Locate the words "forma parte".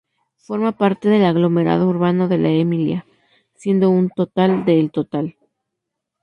0.39-1.09